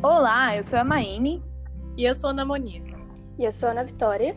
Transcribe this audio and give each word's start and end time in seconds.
Olá, 0.00 0.56
eu 0.56 0.62
sou 0.62 0.78
a 0.78 0.84
Maine. 0.84 1.42
E 1.96 2.04
eu 2.04 2.14
sou 2.14 2.28
a 2.28 2.30
Ana 2.30 2.44
Moniz. 2.44 2.94
E 3.36 3.44
eu 3.44 3.50
sou 3.50 3.68
a 3.68 3.72
Ana 3.72 3.82
Vitória. 3.82 4.36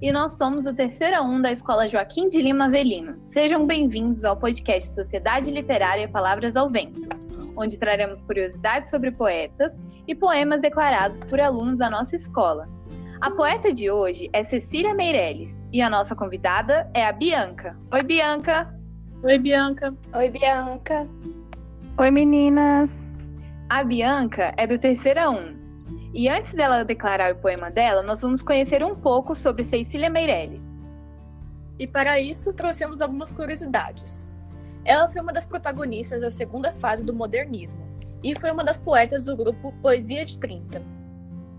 E 0.00 0.10
nós 0.10 0.32
somos 0.32 0.64
o 0.64 0.74
terceiro 0.74 1.22
1 1.22 1.42
da 1.42 1.52
Escola 1.52 1.86
Joaquim 1.86 2.26
de 2.26 2.40
Lima 2.40 2.64
Avelino. 2.64 3.18
Sejam 3.22 3.66
bem-vindos 3.66 4.24
ao 4.24 4.34
podcast 4.34 4.94
Sociedade 4.94 5.50
Literária 5.50 6.08
Palavras 6.08 6.56
ao 6.56 6.70
Vento, 6.70 7.06
onde 7.54 7.78
traremos 7.78 8.22
curiosidades 8.22 8.88
sobre 8.88 9.10
poetas 9.10 9.76
e 10.08 10.14
poemas 10.14 10.62
declarados 10.62 11.18
por 11.24 11.38
alunos 11.38 11.80
da 11.80 11.90
nossa 11.90 12.16
escola. 12.16 12.66
A 13.20 13.30
poeta 13.30 13.74
de 13.74 13.90
hoje 13.90 14.30
é 14.32 14.42
Cecília 14.42 14.94
Meirelles 14.94 15.54
e 15.70 15.82
a 15.82 15.90
nossa 15.90 16.16
convidada 16.16 16.90
é 16.94 17.04
a 17.04 17.12
Bianca. 17.12 17.76
Oi, 17.92 18.02
Bianca! 18.02 18.74
Oi, 19.22 19.38
Bianca! 19.38 19.94
Oi, 20.14 20.30
Bianca! 20.30 21.06
Oi, 21.98 22.10
meninas! 22.10 23.03
A 23.68 23.82
Bianca 23.82 24.52
é 24.58 24.66
do 24.66 24.78
Terceira 24.78 25.30
1. 25.30 26.12
E 26.12 26.28
antes 26.28 26.52
dela 26.52 26.84
declarar 26.84 27.32
o 27.32 27.38
poema 27.38 27.70
dela, 27.70 28.02
nós 28.02 28.20
vamos 28.20 28.42
conhecer 28.42 28.84
um 28.84 28.94
pouco 28.94 29.34
sobre 29.34 29.64
Cecília 29.64 30.10
Meirelles. 30.10 30.60
E 31.78 31.86
para 31.86 32.20
isso, 32.20 32.52
trouxemos 32.52 33.00
algumas 33.00 33.32
curiosidades. 33.32 34.28
Ela 34.84 35.08
foi 35.08 35.22
uma 35.22 35.32
das 35.32 35.46
protagonistas 35.46 36.20
da 36.20 36.30
segunda 36.30 36.72
fase 36.74 37.06
do 37.06 37.14
modernismo 37.14 37.80
e 38.22 38.38
foi 38.38 38.50
uma 38.50 38.62
das 38.62 38.76
poetas 38.76 39.24
do 39.24 39.34
grupo 39.34 39.72
Poesia 39.80 40.26
de 40.26 40.38
30. 40.38 40.82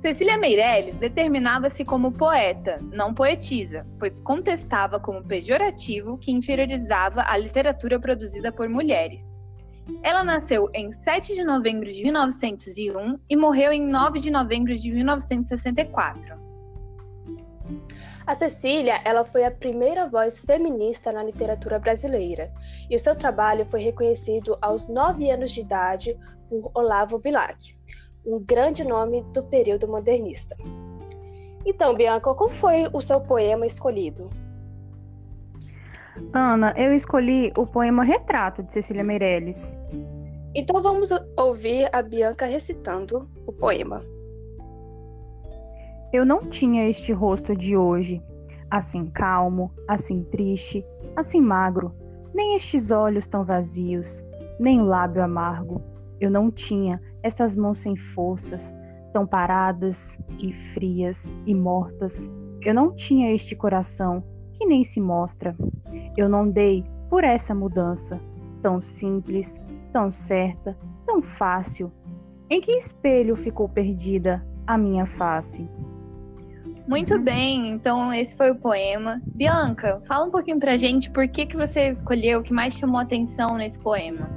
Cecília 0.00 0.38
Meirelles 0.38 0.96
determinava-se 0.96 1.84
como 1.84 2.10
poeta, 2.10 2.78
não 2.90 3.12
poetisa, 3.12 3.86
pois 3.98 4.18
contestava 4.20 4.98
como 4.98 5.22
pejorativo 5.22 6.16
que 6.16 6.32
inferiorizava 6.32 7.22
a 7.26 7.36
literatura 7.36 8.00
produzida 8.00 8.50
por 8.50 8.70
mulheres. 8.70 9.39
Ela 10.02 10.24
nasceu 10.24 10.68
em 10.74 10.92
7 10.92 11.34
de 11.34 11.44
novembro 11.44 11.90
de 11.92 12.02
1901 12.02 13.18
e 13.28 13.36
morreu 13.36 13.72
em 13.72 13.86
9 13.86 14.18
de 14.18 14.30
novembro 14.30 14.74
de 14.74 14.90
1964. 14.90 16.40
A 18.26 18.34
Cecília, 18.34 19.00
ela 19.04 19.24
foi 19.24 19.44
a 19.44 19.50
primeira 19.50 20.06
voz 20.06 20.38
feminista 20.38 21.10
na 21.10 21.24
literatura 21.24 21.78
brasileira, 21.78 22.52
e 22.88 22.94
o 22.94 23.00
seu 23.00 23.16
trabalho 23.16 23.66
foi 23.66 23.80
reconhecido 23.80 24.56
aos 24.60 24.86
nove 24.86 25.30
anos 25.30 25.50
de 25.50 25.62
idade 25.62 26.16
por 26.48 26.70
Olavo 26.74 27.18
Bilac, 27.18 27.74
um 28.24 28.38
grande 28.38 28.84
nome 28.84 29.22
do 29.32 29.42
período 29.42 29.88
modernista. 29.88 30.56
Então, 31.66 31.94
Bianca, 31.94 32.32
qual 32.34 32.50
foi 32.50 32.88
o 32.92 33.00
seu 33.00 33.20
poema 33.20 33.66
escolhido? 33.66 34.30
Ana, 36.32 36.74
eu 36.76 36.94
escolhi 36.94 37.52
o 37.56 37.66
poema 37.66 38.04
Retrato 38.04 38.62
de 38.62 38.72
Cecília 38.72 39.02
Meirelles. 39.02 39.70
Então 40.54 40.82
vamos 40.82 41.10
ouvir 41.36 41.88
a 41.92 42.02
Bianca 42.02 42.44
recitando 42.44 43.28
o 43.46 43.52
poema. 43.52 44.02
Eu 46.12 46.26
não 46.26 46.40
tinha 46.40 46.88
este 46.88 47.12
rosto 47.12 47.54
de 47.54 47.76
hoje, 47.76 48.20
assim 48.68 49.06
calmo, 49.06 49.72
assim 49.86 50.24
triste, 50.24 50.84
assim 51.14 51.40
magro, 51.40 51.94
nem 52.34 52.56
estes 52.56 52.90
olhos 52.90 53.28
tão 53.28 53.44
vazios, 53.44 54.24
nem 54.58 54.82
lábio 54.82 55.22
amargo. 55.22 55.80
Eu 56.20 56.30
não 56.30 56.50
tinha 56.50 57.00
estas 57.22 57.54
mãos 57.54 57.78
sem 57.78 57.94
forças, 57.94 58.74
tão 59.12 59.24
paradas 59.24 60.18
e 60.40 60.52
frias 60.52 61.36
e 61.46 61.54
mortas. 61.54 62.28
Eu 62.60 62.74
não 62.74 62.92
tinha 62.92 63.32
este 63.32 63.54
coração 63.54 64.24
que 64.54 64.66
nem 64.66 64.82
se 64.82 65.00
mostra. 65.00 65.56
Eu 66.16 66.28
não 66.28 66.48
dei 66.48 66.84
por 67.08 67.22
essa 67.22 67.54
mudança, 67.54 68.20
tão 68.60 68.82
simples, 68.82 69.60
tão 69.92 70.10
certa, 70.10 70.76
tão 71.06 71.22
fácil. 71.22 71.92
Em 72.48 72.60
que 72.60 72.72
espelho 72.72 73.36
ficou 73.36 73.68
perdida 73.68 74.44
a 74.66 74.76
minha 74.76 75.06
face? 75.06 75.68
Muito 76.88 77.18
bem, 77.20 77.68
então 77.68 78.12
esse 78.12 78.36
foi 78.36 78.50
o 78.50 78.56
poema. 78.56 79.20
Bianca, 79.26 80.02
fala 80.08 80.26
um 80.26 80.30
pouquinho 80.30 80.58
pra 80.58 80.76
gente 80.76 81.10
por 81.10 81.28
que, 81.28 81.46
que 81.46 81.56
você 81.56 81.90
escolheu, 81.90 82.40
o 82.40 82.42
que 82.42 82.52
mais 82.52 82.74
chamou 82.74 83.00
atenção 83.00 83.56
nesse 83.56 83.78
poema. 83.78 84.28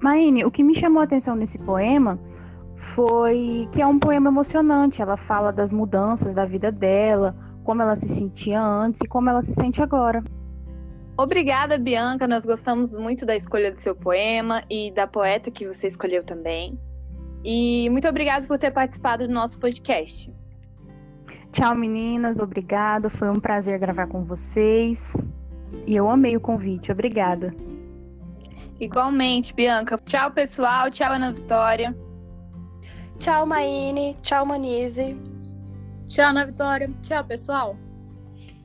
Maine, 0.00 0.44
o 0.44 0.50
que 0.50 0.62
me 0.62 0.76
chamou 0.76 1.00
a 1.00 1.04
atenção 1.04 1.34
nesse 1.34 1.58
poema 1.58 2.18
foi 2.94 3.68
que 3.72 3.82
é 3.82 3.86
um 3.86 3.98
poema 3.98 4.28
emocionante. 4.28 5.02
Ela 5.02 5.16
fala 5.16 5.52
das 5.52 5.72
mudanças 5.72 6.34
da 6.34 6.44
vida 6.44 6.70
dela, 6.70 7.34
como 7.64 7.82
ela 7.82 7.96
se 7.96 8.08
sentia 8.08 8.62
antes 8.62 9.00
e 9.02 9.08
como 9.08 9.28
ela 9.28 9.42
se 9.42 9.52
sente 9.52 9.82
agora. 9.82 10.22
Obrigada, 11.18 11.76
Bianca. 11.76 12.28
Nós 12.28 12.44
gostamos 12.44 12.96
muito 12.96 13.26
da 13.26 13.34
escolha 13.34 13.72
do 13.72 13.78
seu 13.78 13.92
poema 13.92 14.62
e 14.70 14.92
da 14.92 15.04
poeta 15.04 15.50
que 15.50 15.66
você 15.66 15.88
escolheu 15.88 16.22
também. 16.22 16.78
E 17.44 17.90
muito 17.90 18.06
obrigada 18.06 18.46
por 18.46 18.56
ter 18.56 18.70
participado 18.70 19.26
do 19.26 19.34
nosso 19.34 19.58
podcast. 19.58 20.32
Tchau, 21.50 21.74
meninas. 21.74 22.38
Obrigada. 22.38 23.10
Foi 23.10 23.28
um 23.28 23.40
prazer 23.40 23.80
gravar 23.80 24.06
com 24.06 24.22
vocês. 24.22 25.16
E 25.88 25.96
eu 25.96 26.08
amei 26.08 26.36
o 26.36 26.40
convite. 26.40 26.92
Obrigada. 26.92 27.52
Igualmente, 28.78 29.52
Bianca. 29.52 29.98
Tchau, 30.04 30.30
pessoal. 30.30 30.88
Tchau, 30.88 31.12
Ana 31.12 31.32
Vitória. 31.32 31.96
Tchau, 33.18 33.44
Maine. 33.44 34.16
Tchau, 34.22 34.46
Manize. 34.46 35.16
Tchau, 36.06 36.26
Ana 36.26 36.46
Vitória. 36.46 36.88
Tchau, 37.02 37.24
pessoal. 37.24 37.76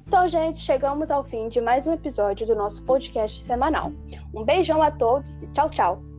Então, 0.06 0.28
gente, 0.28 0.60
chegamos 0.60 1.10
ao 1.10 1.24
fim 1.24 1.48
de 1.48 1.60
mais 1.60 1.88
um 1.88 1.94
episódio 1.94 2.46
do 2.46 2.56
nosso 2.56 2.84
podcast 2.84 3.42
semanal. 3.42 3.92
Um 4.34 4.44
beijão 4.44 4.82
a 4.82 4.92
todos 4.92 5.42
e 5.42 5.48
tchau, 5.48 5.70
tchau. 5.70 6.13